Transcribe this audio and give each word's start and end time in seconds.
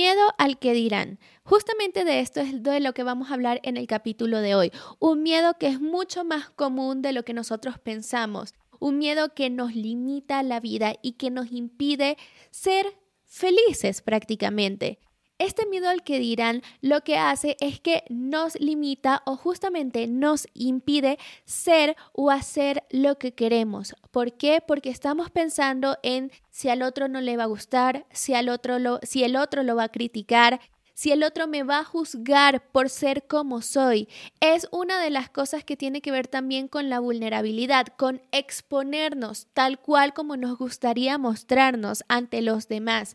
Miedo 0.00 0.32
al 0.38 0.60
que 0.60 0.74
dirán. 0.74 1.18
Justamente 1.42 2.04
de 2.04 2.20
esto 2.20 2.40
es 2.40 2.62
de 2.62 2.78
lo 2.78 2.92
que 2.92 3.02
vamos 3.02 3.30
a 3.30 3.34
hablar 3.34 3.58
en 3.64 3.76
el 3.76 3.88
capítulo 3.88 4.40
de 4.40 4.54
hoy. 4.54 4.70
Un 5.00 5.24
miedo 5.24 5.54
que 5.58 5.66
es 5.66 5.80
mucho 5.80 6.22
más 6.22 6.50
común 6.50 7.02
de 7.02 7.12
lo 7.12 7.24
que 7.24 7.34
nosotros 7.34 7.80
pensamos. 7.80 8.54
Un 8.78 8.98
miedo 8.98 9.34
que 9.34 9.50
nos 9.50 9.74
limita 9.74 10.44
la 10.44 10.60
vida 10.60 10.94
y 11.02 11.14
que 11.14 11.30
nos 11.30 11.50
impide 11.50 12.16
ser 12.52 12.86
felices 13.24 14.00
prácticamente. 14.00 15.00
Este 15.38 15.66
miedo 15.66 15.88
al 15.88 16.02
que 16.02 16.18
dirán 16.18 16.62
lo 16.80 17.02
que 17.02 17.16
hace 17.16 17.56
es 17.60 17.78
que 17.78 18.02
nos 18.08 18.58
limita 18.58 19.22
o 19.24 19.36
justamente 19.36 20.08
nos 20.08 20.48
impide 20.52 21.16
ser 21.44 21.96
o 22.12 22.32
hacer 22.32 22.82
lo 22.90 23.18
que 23.18 23.34
queremos. 23.34 23.94
¿Por 24.10 24.32
qué? 24.32 24.60
Porque 24.60 24.90
estamos 24.90 25.30
pensando 25.30 25.96
en 26.02 26.32
si 26.50 26.70
al 26.70 26.82
otro 26.82 27.06
no 27.06 27.20
le 27.20 27.36
va 27.36 27.44
a 27.44 27.46
gustar, 27.46 28.04
si, 28.10 28.34
al 28.34 28.48
otro 28.48 28.80
lo, 28.80 28.98
si 29.04 29.22
el 29.22 29.36
otro 29.36 29.62
lo 29.62 29.76
va 29.76 29.84
a 29.84 29.88
criticar, 29.90 30.60
si 30.98 31.12
el 31.12 31.22
otro 31.22 31.46
me 31.46 31.62
va 31.62 31.78
a 31.78 31.84
juzgar 31.84 32.72
por 32.72 32.90
ser 32.90 33.28
como 33.28 33.62
soy. 33.62 34.08
Es 34.40 34.66
una 34.72 35.00
de 35.00 35.10
las 35.10 35.30
cosas 35.30 35.62
que 35.62 35.76
tiene 35.76 36.00
que 36.00 36.10
ver 36.10 36.26
también 36.26 36.66
con 36.66 36.90
la 36.90 36.98
vulnerabilidad, 36.98 37.86
con 37.96 38.20
exponernos 38.32 39.46
tal 39.54 39.78
cual 39.78 40.12
como 40.14 40.36
nos 40.36 40.58
gustaría 40.58 41.16
mostrarnos 41.16 42.02
ante 42.08 42.42
los 42.42 42.66
demás. 42.66 43.14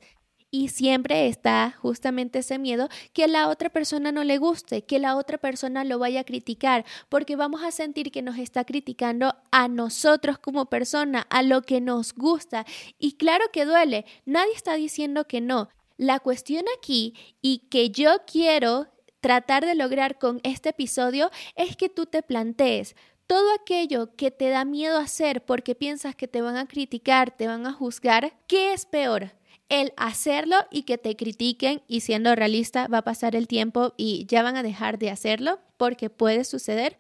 Y 0.56 0.68
siempre 0.68 1.30
está 1.30 1.76
justamente 1.82 2.38
ese 2.38 2.60
miedo 2.60 2.88
que 3.12 3.28
la 3.28 3.48
otra 3.48 3.72
persona 3.72 4.12
no 4.12 4.24
le 4.24 4.38
guste, 4.38 4.84
que 4.84 5.00
la 5.00 5.18
otra 5.18 5.40
persona 5.40 5.84
lo 5.84 5.98
vaya 5.98 6.20
a 6.20 6.26
criticar, 6.26 6.86
porque 7.10 7.36
vamos 7.36 7.64
a 7.64 7.72
sentir 7.72 8.12
que 8.12 8.22
nos 8.22 8.38
está 8.38 8.64
criticando 8.64 9.34
a 9.50 9.68
nosotros 9.68 10.38
como 10.38 10.68
persona, 10.68 11.26
a 11.32 11.42
lo 11.42 11.64
que 11.64 11.82
nos 11.82 12.14
gusta. 12.14 12.68
Y 13.00 13.14
claro 13.14 13.46
que 13.52 13.66
duele, 13.66 14.06
nadie 14.26 14.54
está 14.54 14.76
diciendo 14.76 15.26
que 15.28 15.42
no. 15.42 15.70
La 15.98 16.20
cuestión 16.20 16.66
aquí 16.78 17.16
y 17.42 17.68
que 17.72 17.90
yo 17.90 18.18
quiero 18.32 18.90
tratar 19.22 19.66
de 19.66 19.74
lograr 19.74 20.20
con 20.20 20.40
este 20.44 20.70
episodio 20.70 21.32
es 21.56 21.76
que 21.76 21.90
tú 21.90 22.06
te 22.06 22.22
plantees 22.22 22.96
todo 23.26 23.56
aquello 23.56 24.16
que 24.16 24.30
te 24.30 24.50
da 24.50 24.66
miedo 24.66 25.00
hacer 25.00 25.44
porque 25.44 25.74
piensas 25.74 26.16
que 26.16 26.28
te 26.28 26.44
van 26.44 26.58
a 26.58 26.68
criticar, 26.68 27.32
te 27.32 27.48
van 27.48 27.66
a 27.66 27.74
juzgar, 27.74 28.38
¿qué 28.46 28.74
es 28.74 28.86
peor? 28.86 29.32
El 29.74 29.92
hacerlo 29.98 30.56
y 30.70 30.84
que 30.84 31.00
te 31.00 31.16
critiquen 31.16 31.82
y 31.88 32.02
siendo 32.02 32.36
realista 32.36 32.88
va 32.88 33.00
a 33.00 33.04
pasar 33.04 33.36
el 33.36 33.48
tiempo 33.48 33.96
y 33.98 34.28
ya 34.28 34.44
van 34.44 34.56
a 34.56 34.62
dejar 34.62 35.00
de 35.00 35.10
hacerlo 35.10 35.60
porque 35.78 36.12
puede 36.12 36.44
suceder 36.44 37.00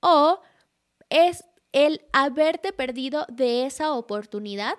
o 0.00 0.38
es 1.08 1.44
el 1.72 2.02
haberte 2.12 2.74
perdido 2.74 3.24
de 3.30 3.64
esa 3.64 3.94
oportunidad, 3.94 4.74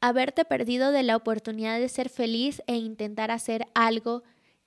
haberte 0.00 0.46
perdido 0.46 0.90
de 0.90 1.02
la 1.02 1.16
oportunidad 1.16 1.78
de 1.78 1.90
ser 1.90 2.08
feliz 2.08 2.62
e 2.66 2.76
intentar 2.76 3.30
hacer 3.30 3.66
algo 3.74 4.22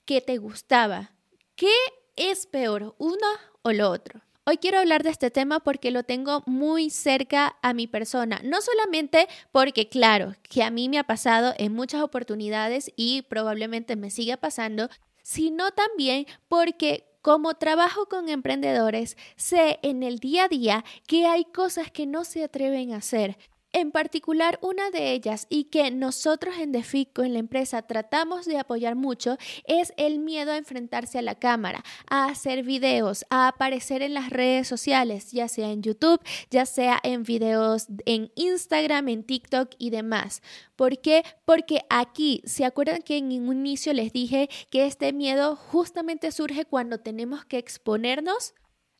que 0.06 0.22
te 0.22 0.38
gustaba. 0.38 1.14
¿Qué 1.56 1.74
es 2.18 2.46
peor, 2.46 2.94
uno 3.00 3.28
o 3.64 3.72
lo 3.72 3.90
otro? 3.90 4.22
Hoy 4.44 4.58
quiero 4.58 4.80
hablar 4.80 5.04
de 5.04 5.12
este 5.12 5.30
tema 5.30 5.60
porque 5.60 5.92
lo 5.92 6.02
tengo 6.02 6.42
muy 6.48 6.90
cerca 6.90 7.58
a 7.62 7.76
mi 7.76 7.86
persona, 7.86 8.42
no 8.44 8.60
solamente 8.60 9.28
porque, 9.52 9.88
claro, 9.88 10.34
que 10.42 10.64
a 10.64 10.72
mí 10.72 10.90
me 10.90 10.98
ha 10.98 11.04
pasado 11.04 11.54
en 11.60 11.74
muchas 11.74 12.02
oportunidades 12.02 12.92
y 12.96 13.22
probablemente 13.22 13.96
me 13.96 14.10
siga 14.10 14.38
pasando, 14.38 14.90
sino 15.22 15.70
también 15.70 16.26
porque 16.48 17.06
como 17.22 17.54
trabajo 17.54 18.08
con 18.08 18.30
emprendedores, 18.30 19.16
sé 19.36 19.78
en 19.84 20.02
el 20.02 20.18
día 20.18 20.46
a 20.46 20.48
día 20.48 20.86
que 21.06 21.28
hay 21.28 21.46
cosas 21.46 21.92
que 21.92 22.08
no 22.08 22.24
se 22.24 22.44
atreven 22.44 22.94
a 22.94 22.98
hacer, 22.98 23.38
en 23.74 23.92
particular, 23.92 24.60
una 24.62 24.90
de 24.92 25.12
ellas 25.12 25.48
y 25.50 25.66
que 25.66 25.92
nosotros 25.92 26.56
en 26.58 26.72
Defico, 26.72 27.24
en 27.24 27.34
la 27.34 27.40
empresa, 27.40 27.82
tratamos 27.82 28.46
de 28.46 28.58
apoyar 28.58 28.96
mucho 28.96 29.38
es 29.66 29.94
el 29.98 30.20
miedo 30.20 30.52
a 30.52 30.58
enfrentarse 30.58 31.20
a 31.20 31.22
la 31.22 31.36
cámara, 31.36 31.84
a 32.10 32.26
hacer 32.26 32.64
videos, 32.64 33.26
a 33.30 33.48
aparecer 33.48 34.02
en 34.02 34.14
las 34.14 34.30
redes 34.30 34.68
sociales, 34.68 35.32
ya 35.32 35.48
sea 35.48 35.72
en 35.72 35.82
YouTube, 35.82 36.22
ya 36.50 36.66
sea 36.66 37.00
en 37.04 37.24
videos 37.24 37.88
en 38.06 38.32
Instagram, 38.36 39.08
en 39.10 39.24
TikTok 39.24 39.72
y 39.78 39.90
demás. 39.90 40.42
¿Por 40.76 41.00
qué? 41.00 41.24
Porque 41.46 41.82
aquí, 41.90 42.42
¿se 42.46 42.66
acuerdan 42.66 43.02
que 43.02 43.18
en 43.18 43.48
un 43.48 43.58
inicio 43.58 43.94
les 43.94 44.12
dije 44.12 44.50
que 44.70 44.86
este 44.86 45.14
miedo 45.14 45.56
justamente 45.56 46.32
surge 46.32 46.66
cuando 46.66 47.00
tenemos 47.00 47.46
que 47.46 47.58
exponernos? 47.58 48.54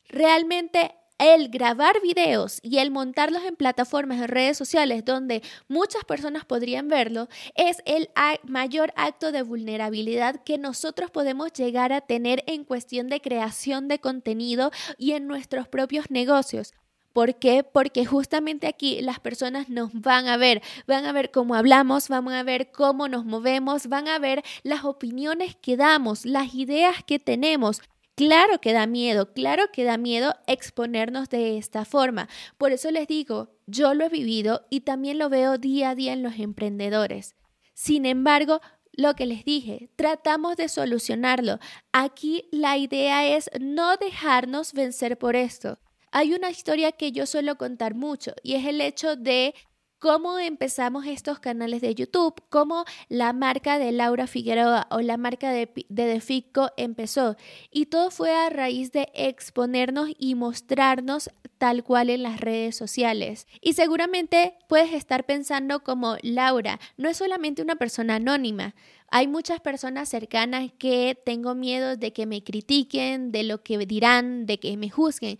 Realmente 0.04 0.94
el 1.22 1.48
grabar 1.48 2.00
videos 2.02 2.58
y 2.62 2.78
el 2.78 2.90
montarlos 2.90 3.42
en 3.44 3.56
plataformas, 3.56 4.20
en 4.20 4.28
redes 4.28 4.56
sociales 4.56 5.04
donde 5.04 5.42
muchas 5.68 6.04
personas 6.04 6.44
podrían 6.44 6.88
verlo, 6.88 7.28
es 7.54 7.78
el 7.86 8.10
mayor 8.44 8.92
acto 8.96 9.32
de 9.32 9.42
vulnerabilidad 9.42 10.42
que 10.42 10.58
nosotros 10.58 11.10
podemos 11.10 11.52
llegar 11.52 11.92
a 11.92 12.00
tener 12.00 12.42
en 12.46 12.64
cuestión 12.64 13.08
de 13.08 13.20
creación 13.20 13.88
de 13.88 13.98
contenido 13.98 14.70
y 14.98 15.12
en 15.12 15.26
nuestros 15.26 15.68
propios 15.68 16.10
negocios. 16.10 16.74
¿Por 17.12 17.34
qué? 17.34 17.62
Porque 17.62 18.06
justamente 18.06 18.66
aquí 18.66 19.02
las 19.02 19.20
personas 19.20 19.68
nos 19.68 19.92
van 19.92 20.28
a 20.28 20.38
ver, 20.38 20.62
van 20.86 21.04
a 21.04 21.12
ver 21.12 21.30
cómo 21.30 21.54
hablamos, 21.54 22.08
van 22.08 22.26
a 22.30 22.42
ver 22.42 22.70
cómo 22.72 23.06
nos 23.06 23.26
movemos, 23.26 23.88
van 23.88 24.08
a 24.08 24.18
ver 24.18 24.42
las 24.62 24.84
opiniones 24.84 25.54
que 25.56 25.76
damos, 25.76 26.24
las 26.24 26.54
ideas 26.54 27.04
que 27.06 27.18
tenemos, 27.18 27.82
Claro 28.14 28.60
que 28.60 28.74
da 28.74 28.86
miedo, 28.86 29.32
claro 29.32 29.72
que 29.72 29.84
da 29.84 29.96
miedo 29.96 30.34
exponernos 30.46 31.30
de 31.30 31.56
esta 31.56 31.86
forma. 31.86 32.28
Por 32.58 32.70
eso 32.72 32.90
les 32.90 33.08
digo, 33.08 33.56
yo 33.66 33.94
lo 33.94 34.04
he 34.04 34.08
vivido 34.10 34.66
y 34.68 34.80
también 34.80 35.18
lo 35.18 35.30
veo 35.30 35.56
día 35.56 35.90
a 35.90 35.94
día 35.94 36.12
en 36.12 36.22
los 36.22 36.38
emprendedores. 36.38 37.36
Sin 37.72 38.04
embargo, 38.04 38.60
lo 38.92 39.14
que 39.14 39.24
les 39.24 39.46
dije, 39.46 39.88
tratamos 39.96 40.56
de 40.56 40.68
solucionarlo. 40.68 41.58
Aquí 41.92 42.48
la 42.52 42.76
idea 42.76 43.26
es 43.26 43.50
no 43.58 43.96
dejarnos 43.96 44.74
vencer 44.74 45.16
por 45.16 45.34
esto. 45.34 45.78
Hay 46.10 46.34
una 46.34 46.50
historia 46.50 46.92
que 46.92 47.12
yo 47.12 47.24
suelo 47.24 47.56
contar 47.56 47.94
mucho 47.94 48.34
y 48.42 48.54
es 48.54 48.66
el 48.66 48.82
hecho 48.82 49.16
de 49.16 49.54
cómo 50.02 50.40
empezamos 50.40 51.06
estos 51.06 51.38
canales 51.38 51.80
de 51.80 51.94
YouTube, 51.94 52.34
cómo 52.48 52.84
la 53.08 53.32
marca 53.32 53.78
de 53.78 53.92
Laura 53.92 54.26
Figueroa 54.26 54.88
o 54.90 55.00
la 55.00 55.16
marca 55.16 55.52
de, 55.52 55.70
de 55.88 56.06
Defico 56.06 56.72
empezó. 56.76 57.36
Y 57.70 57.86
todo 57.86 58.10
fue 58.10 58.34
a 58.34 58.50
raíz 58.50 58.90
de 58.90 59.12
exponernos 59.14 60.10
y 60.18 60.34
mostrarnos 60.34 61.30
tal 61.56 61.84
cual 61.84 62.10
en 62.10 62.24
las 62.24 62.40
redes 62.40 62.74
sociales. 62.74 63.46
Y 63.60 63.74
seguramente 63.74 64.56
puedes 64.68 64.92
estar 64.92 65.24
pensando 65.24 65.84
como 65.84 66.16
Laura, 66.22 66.80
no 66.96 67.08
es 67.08 67.18
solamente 67.18 67.62
una 67.62 67.76
persona 67.76 68.16
anónima. 68.16 68.74
Hay 69.08 69.28
muchas 69.28 69.60
personas 69.60 70.08
cercanas 70.08 70.72
que 70.80 71.16
tengo 71.24 71.54
miedo 71.54 71.96
de 71.96 72.12
que 72.12 72.26
me 72.26 72.42
critiquen, 72.42 73.30
de 73.30 73.44
lo 73.44 73.62
que 73.62 73.78
dirán, 73.78 74.46
de 74.46 74.58
que 74.58 74.76
me 74.76 74.90
juzguen. 74.90 75.38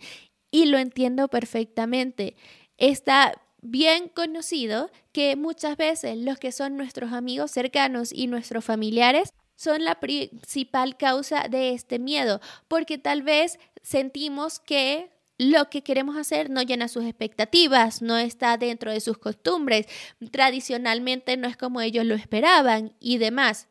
Y 0.51 0.67
lo 0.67 0.77
entiendo 0.77 1.27
perfectamente. 1.27 2.37
Esta 2.77 3.33
bien 3.63 4.09
conocido 4.09 4.91
que 5.11 5.35
muchas 5.35 5.77
veces 5.77 6.17
los 6.17 6.37
que 6.37 6.51
son 6.51 6.77
nuestros 6.77 7.13
amigos 7.13 7.51
cercanos 7.51 8.11
y 8.13 8.27
nuestros 8.27 8.63
familiares 8.63 9.33
son 9.55 9.83
la 9.85 9.99
principal 9.99 10.97
causa 10.97 11.47
de 11.49 11.73
este 11.73 11.97
miedo, 11.97 12.41
porque 12.67 12.97
tal 12.97 13.23
vez 13.23 13.59
sentimos 13.81 14.59
que 14.59 15.11
lo 15.37 15.69
que 15.69 15.81
queremos 15.81 16.17
hacer 16.17 16.49
no 16.49 16.61
llena 16.61 16.87
sus 16.87 17.05
expectativas, 17.05 18.01
no 18.01 18.17
está 18.17 18.57
dentro 18.57 18.91
de 18.91 18.99
sus 18.99 19.17
costumbres, 19.17 19.87
tradicionalmente 20.31 21.37
no 21.37 21.47
es 21.47 21.57
como 21.57 21.81
ellos 21.81 22.05
lo 22.05 22.15
esperaban 22.15 22.95
y 22.99 23.17
demás, 23.17 23.67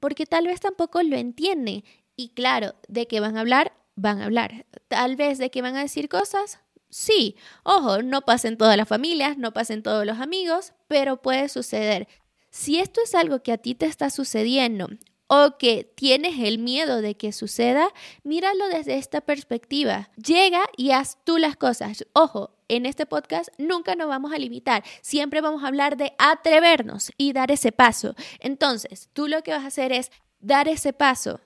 porque 0.00 0.26
tal 0.26 0.46
vez 0.46 0.60
tampoco 0.60 1.02
lo 1.02 1.16
entienden. 1.16 1.84
Y 2.16 2.28
claro, 2.28 2.74
de 2.88 3.06
qué 3.08 3.18
van 3.20 3.36
a 3.36 3.40
hablar, 3.40 3.72
van 3.96 4.20
a 4.20 4.26
hablar. 4.26 4.66
Tal 4.88 5.16
vez 5.16 5.38
de 5.38 5.50
qué 5.50 5.62
van 5.62 5.76
a 5.76 5.82
decir 5.82 6.08
cosas, 6.08 6.60
Sí, 6.96 7.34
ojo, 7.64 8.02
no 8.02 8.20
pasa 8.22 8.46
en 8.46 8.56
todas 8.56 8.76
las 8.76 8.86
familias, 8.86 9.36
no 9.36 9.52
pasa 9.52 9.74
en 9.74 9.82
todos 9.82 10.06
los 10.06 10.20
amigos, 10.20 10.74
pero 10.86 11.20
puede 11.20 11.48
suceder. 11.48 12.06
Si 12.50 12.78
esto 12.78 13.00
es 13.02 13.16
algo 13.16 13.42
que 13.42 13.50
a 13.50 13.58
ti 13.58 13.74
te 13.74 13.86
está 13.86 14.10
sucediendo 14.10 14.86
o 15.26 15.58
que 15.58 15.82
tienes 15.96 16.38
el 16.38 16.60
miedo 16.60 17.00
de 17.00 17.16
que 17.16 17.32
suceda, 17.32 17.88
míralo 18.22 18.68
desde 18.68 18.94
esta 18.94 19.22
perspectiva. 19.22 20.12
Llega 20.24 20.62
y 20.76 20.92
haz 20.92 21.18
tú 21.24 21.38
las 21.38 21.56
cosas. 21.56 22.06
Ojo, 22.12 22.54
en 22.68 22.86
este 22.86 23.06
podcast 23.06 23.48
nunca 23.58 23.96
nos 23.96 24.06
vamos 24.06 24.32
a 24.32 24.38
limitar, 24.38 24.84
siempre 25.02 25.40
vamos 25.40 25.64
a 25.64 25.66
hablar 25.66 25.96
de 25.96 26.14
atrevernos 26.18 27.10
y 27.18 27.32
dar 27.32 27.50
ese 27.50 27.72
paso. 27.72 28.14
Entonces, 28.38 29.10
tú 29.12 29.26
lo 29.26 29.42
que 29.42 29.50
vas 29.50 29.64
a 29.64 29.66
hacer 29.66 29.90
es 29.90 30.12
dar 30.38 30.68
ese 30.68 30.92
paso 30.92 31.40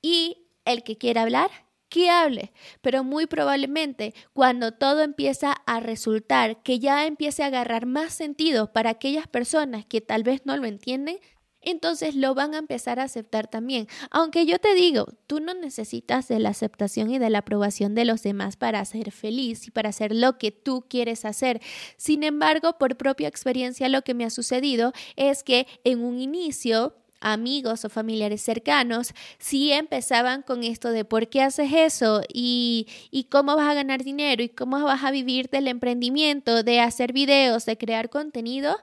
y 0.00 0.46
el 0.64 0.84
que 0.84 0.98
quiera 0.98 1.22
hablar, 1.22 1.50
que 1.94 2.10
hable, 2.10 2.52
pero 2.80 3.04
muy 3.04 3.26
probablemente 3.26 4.14
cuando 4.32 4.72
todo 4.72 5.02
empieza 5.02 5.52
a 5.64 5.78
resultar, 5.78 6.60
que 6.64 6.80
ya 6.80 7.06
empiece 7.06 7.44
a 7.44 7.46
agarrar 7.46 7.86
más 7.86 8.12
sentido 8.12 8.72
para 8.72 8.90
aquellas 8.90 9.28
personas 9.28 9.86
que 9.86 10.00
tal 10.00 10.24
vez 10.24 10.44
no 10.44 10.56
lo 10.56 10.66
entienden, 10.66 11.20
entonces 11.60 12.16
lo 12.16 12.34
van 12.34 12.52
a 12.56 12.58
empezar 12.58 12.98
a 12.98 13.04
aceptar 13.04 13.46
también. 13.46 13.86
Aunque 14.10 14.44
yo 14.44 14.58
te 14.58 14.74
digo, 14.74 15.06
tú 15.28 15.38
no 15.38 15.54
necesitas 15.54 16.26
de 16.26 16.40
la 16.40 16.48
aceptación 16.48 17.12
y 17.12 17.20
de 17.20 17.30
la 17.30 17.38
aprobación 17.38 17.94
de 17.94 18.04
los 18.04 18.24
demás 18.24 18.56
para 18.56 18.84
ser 18.84 19.12
feliz 19.12 19.68
y 19.68 19.70
para 19.70 19.90
hacer 19.90 20.12
lo 20.12 20.36
que 20.36 20.50
tú 20.50 20.86
quieres 20.90 21.24
hacer. 21.24 21.62
Sin 21.96 22.24
embargo, 22.24 22.76
por 22.76 22.96
propia 22.96 23.28
experiencia, 23.28 23.88
lo 23.88 24.02
que 24.02 24.14
me 24.14 24.24
ha 24.24 24.30
sucedido 24.30 24.92
es 25.14 25.44
que 25.44 25.68
en 25.84 26.02
un 26.02 26.18
inicio 26.18 26.96
amigos 27.24 27.84
o 27.84 27.88
familiares 27.88 28.42
cercanos 28.42 29.12
sí 29.38 29.72
empezaban 29.72 30.42
con 30.42 30.62
esto 30.62 30.90
de 30.90 31.04
por 31.04 31.28
qué 31.28 31.42
haces 31.42 31.72
eso 31.72 32.22
y, 32.32 32.86
y 33.10 33.24
cómo 33.24 33.56
vas 33.56 33.68
a 33.68 33.74
ganar 33.74 34.04
dinero 34.04 34.42
y 34.42 34.48
cómo 34.48 34.82
vas 34.84 35.02
a 35.02 35.10
vivir 35.10 35.48
del 35.48 35.68
emprendimiento, 35.68 36.62
de 36.62 36.80
hacer 36.80 37.12
videos, 37.12 37.66
de 37.66 37.76
crear 37.76 38.10
contenido. 38.10 38.76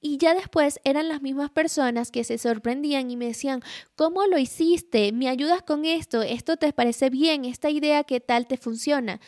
Y 0.00 0.18
ya 0.18 0.34
después 0.34 0.78
eran 0.84 1.08
las 1.08 1.22
mismas 1.22 1.50
personas 1.50 2.12
que 2.12 2.22
se 2.22 2.38
sorprendían 2.38 3.10
y 3.10 3.16
me 3.16 3.26
decían, 3.26 3.62
¿cómo 3.96 4.26
lo 4.26 4.38
hiciste? 4.38 5.10
¿Me 5.12 5.28
ayudas 5.28 5.62
con 5.62 5.84
esto? 5.84 6.22
¿Esto 6.22 6.56
te 6.56 6.72
parece 6.72 7.10
bien? 7.10 7.44
¿Esta 7.44 7.68
idea 7.68 8.04
qué 8.04 8.20
tal 8.20 8.46
te 8.46 8.58
funciona? 8.58 9.20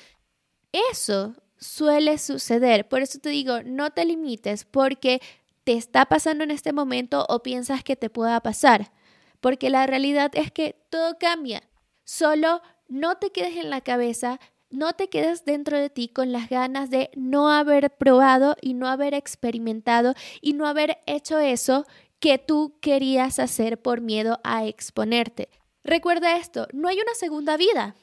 Eso 0.92 1.34
suele 1.58 2.18
suceder. 2.18 2.88
Por 2.88 3.02
eso 3.02 3.18
te 3.18 3.30
digo, 3.30 3.62
no 3.64 3.90
te 3.90 4.04
limites 4.04 4.64
porque 4.64 5.20
te 5.64 5.72
está 5.72 6.06
pasando 6.06 6.44
en 6.44 6.50
este 6.50 6.72
momento 6.72 7.26
o 7.28 7.42
piensas 7.42 7.84
que 7.84 7.96
te 7.96 8.10
pueda 8.10 8.40
pasar. 8.40 8.92
Porque 9.40 9.70
la 9.70 9.86
realidad 9.86 10.30
es 10.34 10.50
que 10.52 10.76
todo 10.90 11.18
cambia. 11.18 11.62
Solo 12.04 12.62
no 12.88 13.16
te 13.16 13.30
quedes 13.30 13.56
en 13.56 13.70
la 13.70 13.80
cabeza 13.80 14.38
no 14.70 14.92
te 14.92 15.08
quedes 15.08 15.44
dentro 15.44 15.78
de 15.78 15.90
ti 15.90 16.08
con 16.08 16.32
las 16.32 16.48
ganas 16.48 16.90
de 16.90 17.10
no 17.16 17.50
haber 17.50 17.90
probado 17.96 18.56
y 18.60 18.74
no 18.74 18.86
haber 18.86 19.14
experimentado 19.14 20.14
y 20.40 20.52
no 20.52 20.66
haber 20.66 20.98
hecho 21.06 21.38
eso 21.38 21.86
que 22.20 22.38
tú 22.38 22.78
querías 22.80 23.38
hacer 23.38 23.82
por 23.82 24.00
miedo 24.00 24.38
a 24.44 24.66
exponerte. 24.66 25.48
Recuerda 25.82 26.36
esto, 26.36 26.68
no 26.72 26.88
hay 26.88 27.00
una 27.00 27.14
segunda 27.14 27.56
vida. 27.56 27.96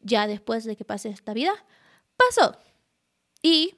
Ya 0.00 0.26
después 0.26 0.64
de 0.64 0.76
que 0.76 0.84
pase 0.84 1.08
esta 1.08 1.34
vida, 1.34 1.52
pasó. 2.16 2.56
¿Y 3.42 3.76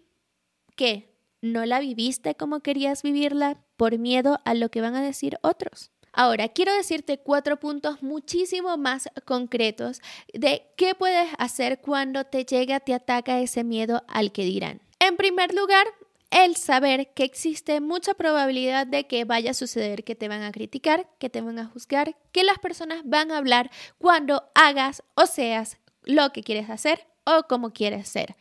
qué? 0.76 1.09
¿No 1.42 1.64
la 1.64 1.80
viviste 1.80 2.34
como 2.34 2.60
querías 2.60 3.02
vivirla 3.02 3.58
por 3.76 3.98
miedo 3.98 4.40
a 4.44 4.54
lo 4.54 4.70
que 4.70 4.82
van 4.82 4.94
a 4.94 5.02
decir 5.02 5.38
otros? 5.42 5.90
Ahora, 6.12 6.48
quiero 6.48 6.74
decirte 6.74 7.18
cuatro 7.18 7.58
puntos 7.58 8.02
muchísimo 8.02 8.76
más 8.76 9.08
concretos 9.24 10.00
de 10.34 10.66
qué 10.76 10.94
puedes 10.94 11.28
hacer 11.38 11.80
cuando 11.80 12.24
te 12.24 12.44
llega, 12.44 12.80
te 12.80 12.94
ataca 12.94 13.40
ese 13.40 13.64
miedo 13.64 14.02
al 14.08 14.32
que 14.32 14.44
dirán. 14.44 14.82
En 14.98 15.16
primer 15.16 15.54
lugar, 15.54 15.86
el 16.30 16.56
saber 16.56 17.12
que 17.14 17.24
existe 17.24 17.80
mucha 17.80 18.14
probabilidad 18.14 18.86
de 18.86 19.06
que 19.06 19.24
vaya 19.24 19.52
a 19.52 19.54
suceder 19.54 20.04
que 20.04 20.14
te 20.14 20.28
van 20.28 20.42
a 20.42 20.52
criticar, 20.52 21.08
que 21.18 21.30
te 21.30 21.40
van 21.40 21.58
a 21.58 21.66
juzgar, 21.66 22.16
que 22.32 22.44
las 22.44 22.58
personas 22.58 23.00
van 23.04 23.30
a 23.30 23.38
hablar 23.38 23.70
cuando 23.98 24.50
hagas 24.54 25.02
o 25.14 25.26
seas 25.26 25.78
lo 26.02 26.32
que 26.32 26.42
quieres 26.42 26.70
hacer 26.70 27.06
o 27.24 27.44
como 27.48 27.72
quieres 27.72 28.08
ser. 28.08 28.36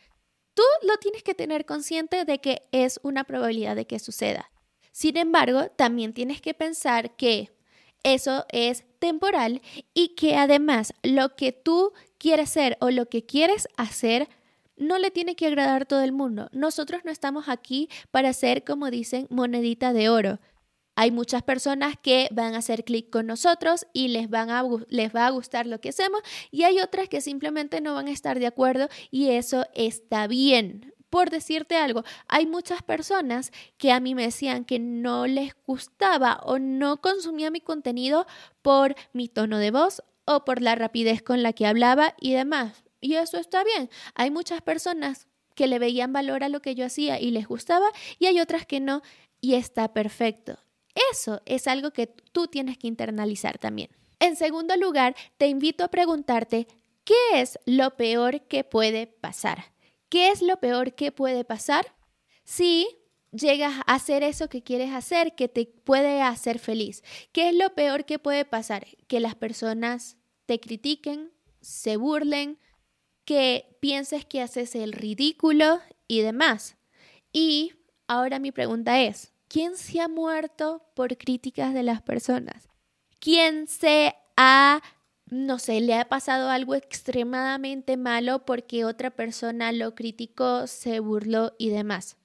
Tú 0.60 0.86
lo 0.86 0.98
tienes 0.98 1.22
que 1.22 1.34
tener 1.34 1.64
consciente 1.64 2.26
de 2.26 2.38
que 2.38 2.68
es 2.70 3.00
una 3.02 3.24
probabilidad 3.24 3.74
de 3.74 3.86
que 3.86 3.98
suceda. 3.98 4.50
Sin 4.92 5.16
embargo, 5.16 5.70
también 5.70 6.12
tienes 6.12 6.42
que 6.42 6.52
pensar 6.52 7.16
que 7.16 7.50
eso 8.02 8.44
es 8.50 8.84
temporal 8.98 9.62
y 9.94 10.08
que 10.16 10.36
además 10.36 10.92
lo 11.02 11.34
que 11.34 11.52
tú 11.52 11.94
quieres 12.18 12.50
ser 12.50 12.76
o 12.82 12.90
lo 12.90 13.08
que 13.08 13.24
quieres 13.24 13.68
hacer 13.78 14.28
no 14.76 14.98
le 14.98 15.10
tiene 15.10 15.34
que 15.34 15.46
agradar 15.46 15.86
todo 15.86 16.02
el 16.02 16.12
mundo. 16.12 16.50
Nosotros 16.52 17.06
no 17.06 17.10
estamos 17.10 17.48
aquí 17.48 17.88
para 18.10 18.30
ser, 18.34 18.62
como 18.62 18.90
dicen, 18.90 19.28
monedita 19.30 19.94
de 19.94 20.10
oro. 20.10 20.40
Hay 20.96 21.10
muchas 21.10 21.42
personas 21.42 21.94
que 22.00 22.28
van 22.32 22.54
a 22.54 22.58
hacer 22.58 22.84
clic 22.84 23.10
con 23.10 23.26
nosotros 23.26 23.86
y 23.92 24.08
les, 24.08 24.28
van 24.28 24.50
a, 24.50 24.64
les 24.88 25.14
va 25.14 25.26
a 25.26 25.30
gustar 25.30 25.66
lo 25.66 25.80
que 25.80 25.90
hacemos 25.90 26.20
y 26.50 26.64
hay 26.64 26.80
otras 26.80 27.08
que 27.08 27.20
simplemente 27.20 27.80
no 27.80 27.94
van 27.94 28.08
a 28.08 28.12
estar 28.12 28.38
de 28.38 28.46
acuerdo 28.46 28.88
y 29.10 29.30
eso 29.30 29.64
está 29.74 30.26
bien. 30.26 30.94
Por 31.08 31.30
decirte 31.30 31.76
algo, 31.76 32.04
hay 32.28 32.46
muchas 32.46 32.82
personas 32.82 33.50
que 33.78 33.90
a 33.90 33.98
mí 33.98 34.14
me 34.14 34.22
decían 34.22 34.64
que 34.64 34.78
no 34.78 35.26
les 35.26 35.54
gustaba 35.66 36.40
o 36.44 36.60
no 36.60 37.00
consumía 37.00 37.50
mi 37.50 37.60
contenido 37.60 38.26
por 38.62 38.94
mi 39.12 39.28
tono 39.28 39.58
de 39.58 39.72
voz 39.72 40.02
o 40.24 40.44
por 40.44 40.62
la 40.62 40.76
rapidez 40.76 41.22
con 41.22 41.42
la 41.42 41.52
que 41.52 41.66
hablaba 41.66 42.14
y 42.20 42.34
demás. 42.34 42.84
Y 43.00 43.14
eso 43.14 43.38
está 43.38 43.64
bien. 43.64 43.90
Hay 44.14 44.30
muchas 44.30 44.62
personas 44.62 45.26
que 45.56 45.66
le 45.66 45.80
veían 45.80 46.12
valor 46.12 46.44
a 46.44 46.48
lo 46.48 46.60
que 46.60 46.74
yo 46.76 46.86
hacía 46.86 47.18
y 47.20 47.32
les 47.32 47.46
gustaba 47.48 47.86
y 48.18 48.26
hay 48.26 48.38
otras 48.40 48.64
que 48.64 48.78
no 48.78 49.02
y 49.40 49.54
está 49.54 49.92
perfecto. 49.92 50.58
Eso 51.12 51.40
es 51.46 51.66
algo 51.66 51.92
que 51.92 52.06
tú 52.06 52.46
tienes 52.46 52.78
que 52.78 52.88
internalizar 52.88 53.58
también. 53.58 53.90
En 54.18 54.36
segundo 54.36 54.76
lugar, 54.76 55.16
te 55.38 55.48
invito 55.48 55.84
a 55.84 55.88
preguntarte, 55.88 56.66
¿qué 57.04 57.14
es 57.40 57.58
lo 57.64 57.96
peor 57.96 58.46
que 58.48 58.64
puede 58.64 59.06
pasar? 59.06 59.72
¿Qué 60.08 60.30
es 60.30 60.42
lo 60.42 60.58
peor 60.58 60.94
que 60.94 61.12
puede 61.12 61.44
pasar? 61.44 61.94
Si 62.44 62.86
llegas 63.32 63.78
a 63.86 63.94
hacer 63.94 64.22
eso 64.22 64.48
que 64.48 64.62
quieres 64.62 64.92
hacer, 64.92 65.34
que 65.34 65.48
te 65.48 65.66
puede 65.66 66.20
hacer 66.22 66.58
feliz. 66.58 67.02
¿Qué 67.32 67.48
es 67.48 67.54
lo 67.54 67.74
peor 67.74 68.04
que 68.04 68.18
puede 68.18 68.44
pasar? 68.44 68.86
Que 69.06 69.20
las 69.20 69.34
personas 69.34 70.16
te 70.46 70.60
critiquen, 70.60 71.32
se 71.60 71.96
burlen, 71.96 72.58
que 73.24 73.76
pienses 73.80 74.24
que 74.24 74.42
haces 74.42 74.74
el 74.74 74.92
ridículo 74.92 75.80
y 76.08 76.22
demás. 76.22 76.76
Y 77.32 77.72
ahora 78.08 78.38
mi 78.38 78.50
pregunta 78.50 79.00
es, 79.00 79.32
¿quién 79.50 79.76
se 79.76 80.00
ha 80.00 80.08
muerto 80.08 80.82
por 80.94 81.18
críticas 81.18 81.74
de 81.74 81.82
las 81.82 82.00
personas? 82.00 82.68
¿Quién 83.18 83.66
se 83.66 84.14
ha 84.36 84.80
no 85.26 85.60
sé, 85.60 85.80
le 85.80 85.94
ha 85.94 86.08
pasado 86.08 86.50
algo 86.50 86.74
extremadamente 86.74 87.96
malo 87.96 88.44
porque 88.44 88.84
otra 88.84 89.10
persona 89.10 89.70
lo 89.70 89.94
criticó, 89.94 90.66
se 90.66 90.98
burló 90.98 91.52
y 91.56 91.68
demás. 91.68 92.16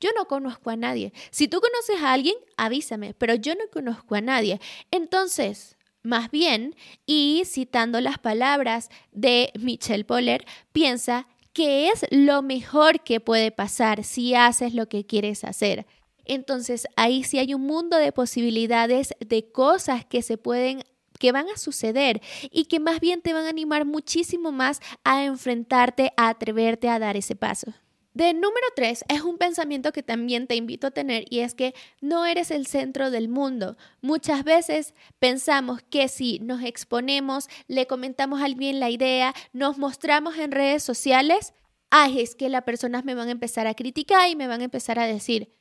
Yo 0.00 0.10
no 0.16 0.26
conozco 0.26 0.70
a 0.70 0.76
nadie. 0.76 1.12
Si 1.30 1.46
tú 1.46 1.60
conoces 1.60 2.02
a 2.02 2.12
alguien, 2.12 2.34
avísame, 2.56 3.14
pero 3.14 3.36
yo 3.36 3.54
no 3.54 3.68
conozco 3.72 4.16
a 4.16 4.20
nadie. 4.20 4.60
Entonces, 4.90 5.76
más 6.02 6.32
bien, 6.32 6.74
y 7.06 7.44
citando 7.46 8.00
las 8.00 8.18
palabras 8.18 8.88
de 9.12 9.52
Michelle 9.56 10.04
Poller, 10.04 10.44
piensa 10.72 11.28
que 11.52 11.90
es 11.90 12.04
lo 12.10 12.42
mejor 12.42 13.04
que 13.04 13.20
puede 13.20 13.52
pasar 13.52 14.02
si 14.02 14.34
haces 14.34 14.74
lo 14.74 14.88
que 14.88 15.06
quieres 15.06 15.44
hacer. 15.44 15.86
Entonces 16.24 16.86
ahí 16.96 17.24
sí 17.24 17.38
hay 17.38 17.54
un 17.54 17.62
mundo 17.62 17.96
de 17.96 18.12
posibilidades 18.12 19.14
de 19.20 19.50
cosas 19.50 20.04
que 20.04 20.22
se 20.22 20.38
pueden 20.38 20.84
que 21.18 21.30
van 21.30 21.48
a 21.48 21.56
suceder 21.56 22.20
y 22.50 22.64
que 22.64 22.80
más 22.80 22.98
bien 22.98 23.22
te 23.22 23.32
van 23.32 23.46
a 23.46 23.50
animar 23.50 23.84
muchísimo 23.84 24.50
más 24.50 24.80
a 25.04 25.24
enfrentarte, 25.24 26.12
a 26.16 26.28
atreverte 26.28 26.88
a 26.88 26.98
dar 26.98 27.16
ese 27.16 27.36
paso. 27.36 27.72
De 28.14 28.34
número 28.34 28.66
tres 28.76 29.04
es 29.08 29.22
un 29.22 29.38
pensamiento 29.38 29.92
que 29.92 30.02
también 30.02 30.46
te 30.46 30.54
invito 30.54 30.88
a 30.88 30.90
tener 30.90 31.24
y 31.30 31.38
es 31.38 31.54
que 31.54 31.74
no 32.02 32.26
eres 32.26 32.50
el 32.50 32.66
centro 32.66 33.10
del 33.10 33.28
mundo. 33.28 33.78
Muchas 34.02 34.44
veces 34.44 34.94
pensamos 35.18 35.80
que 35.88 36.08
si 36.08 36.38
nos 36.40 36.62
exponemos, 36.62 37.48
le 37.68 37.86
comentamos 37.86 38.42
a 38.42 38.44
alguien 38.44 38.80
la 38.80 38.90
idea, 38.90 39.32
nos 39.54 39.78
mostramos 39.78 40.36
en 40.36 40.52
redes 40.52 40.82
sociales, 40.82 41.54
ay, 41.88 42.20
es 42.20 42.34
que 42.34 42.50
las 42.50 42.64
personas 42.64 43.04
me 43.04 43.14
van 43.14 43.28
a 43.28 43.32
empezar 43.32 43.66
a 43.66 43.74
criticar 43.74 44.28
y 44.28 44.36
me 44.36 44.46
van 44.46 44.60
a 44.60 44.64
empezar 44.64 44.98
a 44.98 45.06
decir, 45.06 45.54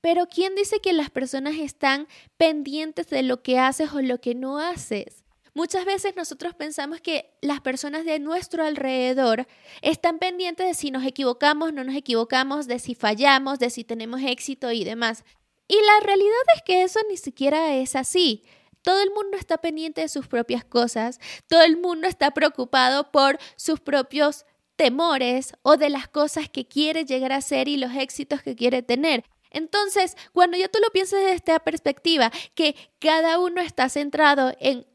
pero 0.00 0.26
¿quién 0.26 0.54
dice 0.54 0.80
que 0.80 0.92
las 0.92 1.10
personas 1.10 1.56
están 1.56 2.08
pendientes 2.36 3.08
de 3.08 3.22
lo 3.22 3.42
que 3.42 3.58
haces 3.58 3.92
o 3.92 4.00
lo 4.00 4.20
que 4.20 4.34
no 4.34 4.58
haces? 4.58 5.24
Muchas 5.54 5.84
veces 5.84 6.14
nosotros 6.14 6.54
pensamos 6.54 7.00
que 7.00 7.36
las 7.40 7.60
personas 7.60 8.04
de 8.04 8.20
nuestro 8.20 8.64
alrededor 8.64 9.48
están 9.82 10.20
pendientes 10.20 10.66
de 10.66 10.74
si 10.74 10.92
nos 10.92 11.04
equivocamos, 11.04 11.72
no 11.72 11.82
nos 11.82 11.96
equivocamos, 11.96 12.68
de 12.68 12.78
si 12.78 12.94
fallamos, 12.94 13.58
de 13.58 13.70
si 13.70 13.82
tenemos 13.82 14.20
éxito 14.22 14.70
y 14.70 14.84
demás. 14.84 15.24
Y 15.66 15.74
la 15.74 16.06
realidad 16.06 16.32
es 16.54 16.62
que 16.62 16.82
eso 16.82 17.00
ni 17.10 17.16
siquiera 17.16 17.74
es 17.74 17.96
así. 17.96 18.44
Todo 18.82 19.02
el 19.02 19.10
mundo 19.10 19.36
está 19.36 19.58
pendiente 19.58 20.02
de 20.02 20.08
sus 20.08 20.28
propias 20.28 20.64
cosas, 20.64 21.18
todo 21.48 21.62
el 21.62 21.76
mundo 21.76 22.06
está 22.06 22.30
preocupado 22.30 23.10
por 23.10 23.38
sus 23.56 23.80
propios 23.80 24.46
temores 24.76 25.54
o 25.62 25.76
de 25.76 25.90
las 25.90 26.06
cosas 26.06 26.48
que 26.48 26.68
quiere 26.68 27.04
llegar 27.04 27.32
a 27.32 27.40
ser 27.40 27.66
y 27.66 27.76
los 27.76 27.92
éxitos 27.96 28.42
que 28.42 28.54
quiere 28.54 28.82
tener. 28.82 29.24
Entonces, 29.50 30.16
cuando 30.32 30.56
ya 30.56 30.68
tú 30.68 30.78
lo 30.80 30.90
piensas 30.90 31.20
desde 31.20 31.34
esta 31.34 31.58
perspectiva, 31.60 32.30
que 32.54 32.74
cada 32.98 33.38
uno 33.38 33.60
está 33.60 33.88
centrado 33.88 34.54
en 34.60 34.86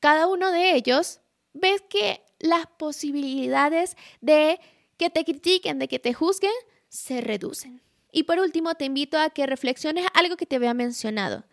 cada 0.00 0.26
uno 0.26 0.50
de 0.50 0.74
ellos, 0.74 1.20
ves 1.52 1.82
que 1.88 2.22
las 2.38 2.66
posibilidades 2.66 3.96
de 4.20 4.60
que 4.96 5.10
te 5.10 5.24
critiquen, 5.24 5.78
de 5.78 5.88
que 5.88 5.98
te 5.98 6.12
juzguen, 6.12 6.52
se 6.88 7.20
reducen. 7.20 7.80
Y 8.10 8.24
por 8.24 8.38
último, 8.38 8.74
te 8.74 8.84
invito 8.84 9.18
a 9.18 9.30
que 9.30 9.46
reflexiones 9.46 10.06
algo 10.12 10.36
que 10.36 10.44
te 10.44 10.56
había 10.56 10.74
mencionado. 10.74 11.44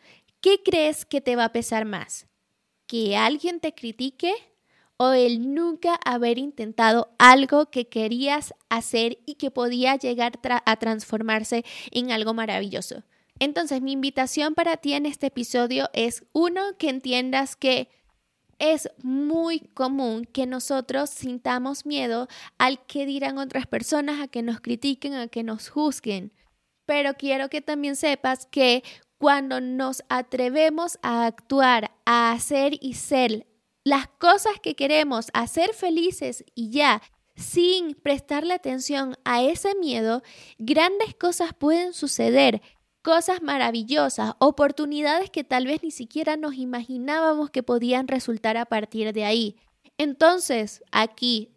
¿Qué 0.42 0.62
crees 0.64 1.06
que 1.06 1.22
te 1.22 1.36
va 1.36 1.46
a 1.46 1.54
pesar 1.54 1.86
más? 1.86 2.28
¿Que 2.86 3.16
alguien 3.16 3.60
te 3.60 3.74
critique 3.74 4.34
o 5.02 5.14
el 5.14 5.54
nunca 5.56 5.98
haber 6.04 6.38
intentado 6.38 7.10
algo 7.18 7.72
que 7.72 7.88
querías 7.88 8.54
hacer 8.68 9.18
y 9.26 9.36
que 9.36 9.50
podía 9.50 9.96
llegar 9.96 10.40
a 10.66 10.76
transformarse 10.76 11.64
en 11.92 12.12
algo 12.12 12.34
maravilloso. 12.34 13.04
Entonces, 13.40 13.82
mi 13.82 13.94
invitación 13.94 14.56
para 14.56 14.76
ti 14.76 14.94
en 14.94 15.06
este 15.06 15.28
episodio 15.28 15.90
es, 15.94 16.26
uno, 16.34 16.62
que 16.78 16.90
entiendas 16.90 17.56
que 17.56 17.90
es 18.60 18.90
muy 19.02 19.62
común 19.62 20.26
que 20.26 20.46
nosotros 20.46 21.10
sintamos 21.10 21.86
miedo 21.86 22.28
al 22.58 22.86
que 22.86 23.06
dirán 23.06 23.38
otras 23.38 23.68
personas, 23.68 24.20
a 24.20 24.28
que 24.28 24.42
nos 24.42 24.60
critiquen, 24.60 25.14
a 25.14 25.30
que 25.30 25.44
nos 25.44 25.70
juzguen. 25.70 26.34
Pero 26.86 27.14
quiero 27.14 27.50
que 27.50 27.62
también 27.62 27.96
sepas 27.96 28.46
que 28.48 28.84
cuando 29.18 29.62
nos 29.62 30.04
atrevemos 30.10 31.00
a 31.02 31.26
actuar, 31.26 31.92
a 32.04 32.34
hacer 32.34 32.74
y 32.82 32.96
ser 32.96 33.46
las 33.90 34.08
cosas 34.08 34.54
que 34.62 34.76
queremos, 34.76 35.32
a 35.34 35.48
ser 35.48 35.74
felices 35.74 36.46
y 36.54 36.70
ya, 36.70 37.02
sin 37.36 37.96
prestarle 37.96 38.54
atención 38.54 39.18
a 39.26 39.42
ese 39.42 39.74
miedo, 39.74 40.22
grandes 40.60 41.16
cosas 41.16 41.56
pueden 41.58 41.94
suceder, 41.94 42.62
cosas 43.02 43.42
maravillosas, 43.42 44.34
oportunidades 44.38 45.32
que 45.32 45.44
tal 45.44 45.66
vez 45.66 45.82
ni 45.82 45.90
siquiera 45.90 46.38
nos 46.38 46.54
imaginábamos 46.54 47.50
que 47.50 47.64
podían 47.64 48.08
resultar 48.08 48.58
a 48.58 48.66
partir 48.66 49.12
de 49.12 49.26
ahí. 49.26 49.56
Entonces, 49.98 50.84
aquí 50.92 51.50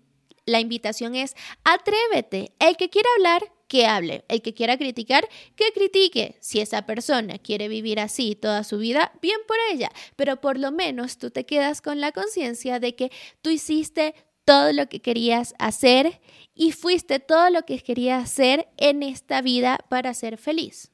la 0.47 0.61
invitación 0.61 1.15
es, 1.15 1.35
atrévete. 1.65 2.55
El 2.61 2.79
que 2.79 2.89
quiera 2.89 3.11
hablar, 3.19 3.53
que 3.73 3.87
hable. 3.87 4.23
El 4.29 4.43
que 4.43 4.53
quiera 4.53 4.77
criticar, 4.77 5.27
que 5.57 5.73
critique. 5.73 6.37
Si 6.41 6.61
esa 6.61 6.85
persona 6.85 7.39
quiere 7.39 7.69
vivir 7.69 8.01
así 8.01 8.35
toda 8.35 8.65
su 8.65 8.77
vida, 8.77 9.13
bien 9.23 9.39
por 9.49 9.57
ella. 9.73 9.91
Pero 10.15 10.43
por 10.43 10.59
lo 10.59 10.73
menos 10.73 11.17
tú 11.17 11.31
te 11.31 11.47
quedas 11.47 11.81
con 11.81 11.99
la 11.99 12.13
conciencia 12.13 12.81
de 12.81 12.95
que 12.95 13.11
tú 13.41 13.49
hiciste 13.49 14.15
todo 14.45 14.75
lo 14.75 14.91
que 14.91 15.01
querías 15.01 15.55
hacer 15.59 16.21
y 16.55 16.73
fuiste 16.73 17.19
todo 17.19 17.49
lo 17.49 17.63
que 17.63 17.79
querías 17.79 18.25
hacer 18.25 18.69
en 18.77 19.03
esta 19.03 19.41
vida 19.41 19.79
para 19.89 20.13
ser 20.13 20.37
feliz. 20.37 20.93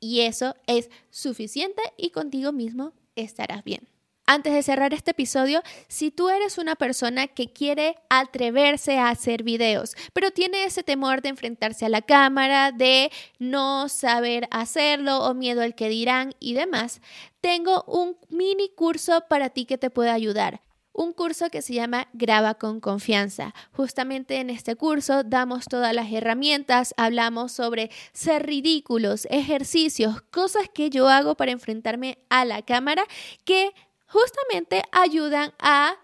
Y 0.00 0.20
eso 0.20 0.54
es 0.66 0.88
suficiente 1.10 1.82
y 1.98 2.08
contigo 2.08 2.52
mismo 2.52 2.94
estarás 3.16 3.64
bien. 3.64 3.93
Antes 4.26 4.54
de 4.54 4.62
cerrar 4.62 4.94
este 4.94 5.10
episodio, 5.10 5.62
si 5.86 6.10
tú 6.10 6.30
eres 6.30 6.56
una 6.56 6.76
persona 6.76 7.26
que 7.26 7.52
quiere 7.52 7.96
atreverse 8.08 8.98
a 8.98 9.10
hacer 9.10 9.42
videos, 9.42 9.94
pero 10.14 10.30
tiene 10.30 10.64
ese 10.64 10.82
temor 10.82 11.20
de 11.20 11.28
enfrentarse 11.28 11.84
a 11.84 11.90
la 11.90 12.00
cámara, 12.00 12.72
de 12.72 13.10
no 13.38 13.90
saber 13.90 14.48
hacerlo 14.50 15.18
o 15.24 15.34
miedo 15.34 15.60
al 15.60 15.74
que 15.74 15.90
dirán 15.90 16.34
y 16.40 16.54
demás, 16.54 17.02
tengo 17.42 17.84
un 17.86 18.16
mini 18.30 18.70
curso 18.70 19.24
para 19.28 19.50
ti 19.50 19.66
que 19.66 19.76
te 19.76 19.90
puede 19.90 20.10
ayudar 20.10 20.62
un 20.94 21.12
curso 21.12 21.50
que 21.50 21.60
se 21.60 21.74
llama 21.74 22.08
Graba 22.12 22.54
con 22.54 22.80
confianza. 22.80 23.52
Justamente 23.72 24.36
en 24.36 24.48
este 24.48 24.76
curso 24.76 25.24
damos 25.24 25.66
todas 25.66 25.92
las 25.92 26.10
herramientas, 26.10 26.94
hablamos 26.96 27.52
sobre 27.52 27.90
ser 28.12 28.46
ridículos, 28.46 29.26
ejercicios, 29.28 30.22
cosas 30.30 30.68
que 30.72 30.90
yo 30.90 31.08
hago 31.08 31.36
para 31.36 31.50
enfrentarme 31.50 32.18
a 32.30 32.44
la 32.44 32.62
cámara 32.62 33.04
que 33.44 33.74
justamente 34.06 34.82
ayudan 34.92 35.52
a 35.58 35.96